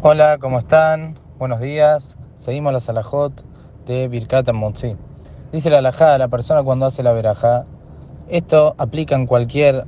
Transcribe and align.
Hola, 0.00 0.38
¿cómo 0.38 0.60
están? 0.60 1.18
Buenos 1.40 1.58
días. 1.58 2.16
Seguimos 2.36 2.72
la 2.72 2.78
salajot 2.78 3.32
de 3.84 4.06
Birkat 4.06 4.48
Motzi. 4.52 4.96
Dice 5.50 5.70
la 5.70 5.78
alajá, 5.78 6.16
la 6.18 6.28
persona 6.28 6.62
cuando 6.62 6.86
hace 6.86 7.02
la 7.02 7.10
verajá, 7.12 7.64
esto 8.28 8.76
aplica 8.78 9.16
en 9.16 9.26
cualquier 9.26 9.86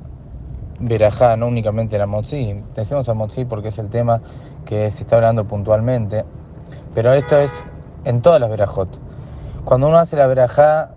verajá, 0.81 1.37
no 1.37 1.47
únicamente 1.47 1.97
la 1.97 2.07
Motzi. 2.07 2.61
Decimos 2.75 3.07
a 3.07 3.13
Motzi 3.13 3.45
porque 3.45 3.69
es 3.69 3.79
el 3.79 3.87
tema 3.87 4.21
que 4.65 4.91
se 4.91 5.03
está 5.03 5.15
hablando 5.15 5.47
puntualmente, 5.47 6.25
pero 6.93 7.13
esto 7.13 7.37
es 7.37 7.63
en 8.03 8.21
todas 8.21 8.41
las 8.41 8.49
verajot. 8.49 8.99
Cuando 9.63 9.87
uno 9.87 9.97
hace 9.97 10.17
la 10.17 10.27
verajá, 10.27 10.89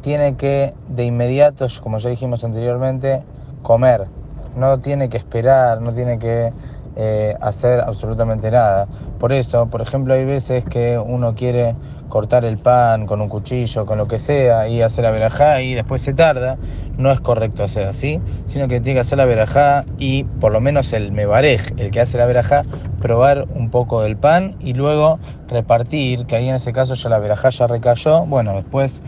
tiene 0.00 0.36
que 0.36 0.74
de 0.86 1.04
inmediato, 1.04 1.66
como 1.82 1.98
ya 1.98 2.08
dijimos 2.08 2.44
anteriormente, 2.44 3.24
comer. 3.64 4.06
No 4.54 4.78
tiene 4.78 5.08
que 5.08 5.16
esperar, 5.16 5.80
no 5.80 5.92
tiene 5.92 6.20
que 6.20 6.52
eh, 6.96 7.34
hacer 7.40 7.80
absolutamente 7.80 8.50
nada. 8.50 8.86
Por 9.18 9.32
eso, 9.32 9.66
por 9.66 9.82
ejemplo, 9.82 10.14
hay 10.14 10.24
veces 10.24 10.64
que 10.64 10.98
uno 10.98 11.34
quiere 11.34 11.74
cortar 12.08 12.44
el 12.44 12.58
pan 12.58 13.06
con 13.06 13.20
un 13.20 13.28
cuchillo, 13.28 13.86
con 13.86 13.98
lo 13.98 14.06
que 14.06 14.18
sea, 14.18 14.68
y 14.68 14.82
hacer 14.82 15.02
la 15.02 15.10
verajá 15.10 15.62
y 15.62 15.74
después 15.74 16.00
se 16.00 16.14
tarda. 16.14 16.58
No 16.96 17.10
es 17.10 17.20
correcto 17.20 17.64
hacer 17.64 17.88
así, 17.88 18.20
sino 18.46 18.68
que 18.68 18.80
tiene 18.80 18.94
que 18.94 19.00
hacer 19.00 19.18
la 19.18 19.24
verajá 19.24 19.84
y 19.98 20.22
por 20.24 20.52
lo 20.52 20.60
menos 20.60 20.92
el 20.92 21.10
mebarej, 21.10 21.62
el 21.76 21.90
que 21.90 22.00
hace 22.00 22.18
la 22.18 22.26
verajá, 22.26 22.62
probar 23.00 23.46
un 23.52 23.70
poco 23.70 24.02
del 24.02 24.16
pan 24.16 24.54
y 24.60 24.74
luego 24.74 25.18
repartir, 25.48 26.26
que 26.26 26.36
ahí 26.36 26.48
en 26.48 26.54
ese 26.54 26.72
caso 26.72 26.94
ya 26.94 27.08
la 27.08 27.18
verajá 27.18 27.48
ya 27.48 27.66
recayó. 27.66 28.24
Bueno, 28.26 28.54
después 28.54 29.02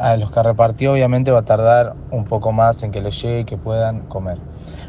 a 0.00 0.16
los 0.16 0.32
que 0.32 0.42
repartió 0.42 0.92
obviamente 0.92 1.30
va 1.30 1.40
a 1.40 1.44
tardar 1.44 1.94
un 2.10 2.24
poco 2.24 2.50
más 2.50 2.82
en 2.82 2.90
que 2.90 3.00
les 3.00 3.22
llegue 3.22 3.40
y 3.40 3.44
que 3.44 3.56
puedan 3.56 4.00
comer. 4.00 4.38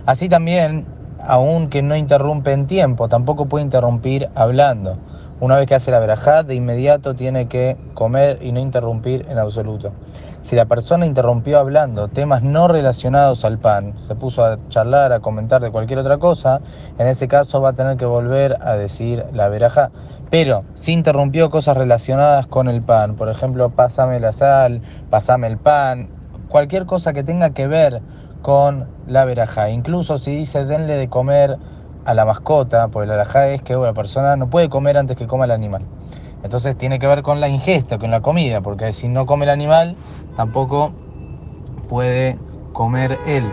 Así 0.06 0.30
también 0.30 0.86
aunque 1.24 1.82
no 1.82 1.96
interrumpe 1.96 2.52
en 2.52 2.68
tiempo, 2.68 3.08
tampoco 3.10 3.46
puede 3.46 3.64
interrumpir 3.64 4.30
hablando. 4.36 4.98
Una 5.40 5.58
vez 5.58 5.68
que 5.68 5.76
hace 5.76 5.92
la 5.92 6.00
verajá, 6.00 6.44
de 6.44 6.56
inmediato 6.56 7.14
tiene 7.14 7.48
que 7.48 7.78
comer 7.94 8.40
y 8.42 8.52
no 8.52 8.60
interrumpir 8.60 9.26
en 9.30 9.38
absoluto. 9.38 9.92
Si 10.44 10.56
la 10.56 10.66
persona 10.66 11.06
interrumpió 11.06 11.60
hablando 11.60 12.08
temas 12.08 12.44
no 12.44 12.68
relacionados 12.68 13.44
al 13.44 13.58
pan, 13.58 13.96
se 14.00 14.16
puso 14.16 14.46
a 14.46 14.60
charlar, 14.70 15.12
a 15.12 15.20
comentar 15.20 15.62
de 15.62 15.72
cualquier 15.72 16.00
otra 16.00 16.20
cosa, 16.20 16.62
en 17.00 17.08
ese 17.08 17.28
caso 17.28 17.62
va 17.62 17.70
a 17.70 17.74
tener 17.74 17.98
que 17.98 18.06
volver 18.06 18.56
a 18.62 18.76
decir 18.76 19.26
la 19.34 19.50
verajá. 19.50 19.90
Pero 20.30 20.64
si 20.74 20.94
interrumpió 20.94 21.50
cosas 21.50 21.76
relacionadas 21.76 22.48
con 22.48 22.70
el 22.70 22.82
pan, 22.82 23.16
por 23.16 23.28
ejemplo, 23.28 23.72
pásame 23.72 24.20
la 24.20 24.32
sal, 24.32 24.82
pásame 25.10 25.48
el 25.48 25.58
pan, 25.58 26.10
cualquier 26.48 26.86
cosa 26.86 27.12
que 27.12 27.24
tenga 27.24 27.50
que 27.50 27.68
ver 27.68 28.02
con 28.42 28.95
la 29.08 29.26
verajá. 29.26 29.70
Incluso 29.70 30.18
si 30.18 30.36
dice 30.36 30.66
denle 30.66 30.96
de 30.96 31.10
comer 31.10 31.58
a 32.06 32.14
la 32.14 32.26
mascota, 32.26 32.88
porque 32.90 33.08
la 33.08 33.14
verajá 33.14 33.50
es 33.50 33.62
que 33.62 33.76
la 33.76 33.94
persona 33.94 34.36
no 34.36 34.50
puede 34.50 34.70
comer 34.70 34.98
antes 34.98 35.18
que 35.18 35.28
coma 35.28 35.46
el 35.46 35.52
animal. 35.52 35.84
Entonces 36.44 36.78
tiene 36.78 37.00
que 37.00 37.08
ver 37.08 37.24
con 37.24 37.40
la 37.40 37.48
ingesta, 37.48 37.98
con 37.98 38.12
la 38.12 38.22
comida, 38.22 38.62
porque 38.62 38.94
si 38.94 39.08
no 39.08 39.26
come 39.26 39.46
el 39.46 39.52
animal, 39.52 39.96
tampoco 40.38 40.92
puede 41.90 42.38
comer 42.74 43.18
él. 43.26 43.46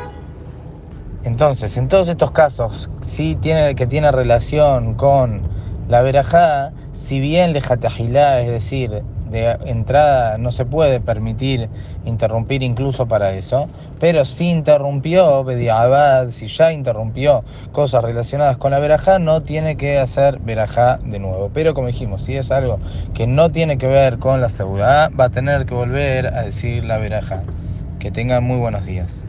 Entonces, 1.24 1.76
en 1.76 1.88
todos 1.88 2.08
estos 2.08 2.32
casos, 2.32 2.90
si 3.00 3.36
tiene, 3.36 3.74
que 3.76 3.86
tiene 3.86 4.10
relación 4.10 4.94
con 4.94 5.42
la 5.88 6.02
verajá, 6.02 6.72
si 6.92 7.20
bien 7.20 7.52
le 7.52 7.60
es 7.60 8.48
decir, 8.48 9.02
de 9.32 9.56
entrada 9.64 10.38
no 10.38 10.52
se 10.52 10.64
puede 10.64 11.00
permitir 11.00 11.68
interrumpir 12.04 12.62
incluso 12.62 13.06
para 13.06 13.32
eso, 13.32 13.68
pero 13.98 14.24
si 14.24 14.50
interrumpió 14.50 15.44
Abad, 15.72 16.30
si 16.30 16.46
ya 16.46 16.72
interrumpió 16.72 17.42
cosas 17.72 18.04
relacionadas 18.04 18.58
con 18.58 18.70
la 18.70 18.78
verajá, 18.78 19.18
no 19.18 19.42
tiene 19.42 19.76
que 19.76 19.98
hacer 19.98 20.38
verajá 20.40 20.98
de 21.04 21.18
nuevo. 21.18 21.50
Pero 21.52 21.74
como 21.74 21.88
dijimos, 21.88 22.22
si 22.22 22.36
es 22.36 22.50
algo 22.52 22.78
que 23.14 23.26
no 23.26 23.50
tiene 23.50 23.78
que 23.78 23.88
ver 23.88 24.18
con 24.18 24.40
la 24.40 24.48
seguridad, 24.48 25.10
va 25.18 25.24
a 25.24 25.30
tener 25.30 25.66
que 25.66 25.74
volver 25.74 26.26
a 26.28 26.42
decir 26.42 26.84
la 26.84 26.98
verajá. 26.98 27.42
Que 27.98 28.10
tengan 28.10 28.44
muy 28.44 28.58
buenos 28.58 28.84
días. 28.84 29.26